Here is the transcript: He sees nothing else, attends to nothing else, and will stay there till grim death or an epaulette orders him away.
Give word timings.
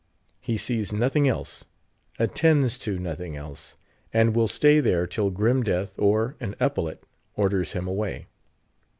He 0.39 0.57
sees 0.57 0.91
nothing 0.91 1.27
else, 1.27 1.65
attends 2.17 2.79
to 2.79 2.97
nothing 2.97 3.35
else, 3.37 3.75
and 4.11 4.33
will 4.33 4.47
stay 4.47 4.79
there 4.79 5.05
till 5.05 5.29
grim 5.29 5.61
death 5.61 5.99
or 5.99 6.35
an 6.39 6.55
epaulette 6.59 7.03
orders 7.35 7.73
him 7.73 7.87
away. 7.87 8.25